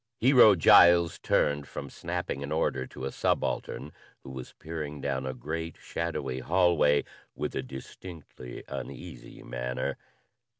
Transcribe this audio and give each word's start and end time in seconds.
Hero 0.19 0.55
Giles 0.55 1.19
turned 1.19 1.67
from 1.67 1.91
snapping 1.91 2.41
an 2.41 2.51
order 2.51 2.87
to 2.87 3.05
a 3.05 3.11
subaltern 3.11 3.91
who 4.23 4.31
was 4.31 4.53
peering 4.57 4.99
down 4.99 5.27
a 5.27 5.33
great, 5.35 5.75
shadowy 5.79 6.39
hallway 6.39 7.03
with 7.35 7.53
a 7.55 7.61
distinctly 7.61 8.63
uneasy 8.67 9.43
manner. 9.43 9.97